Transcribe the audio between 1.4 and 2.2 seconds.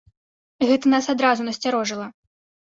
насцярожыла.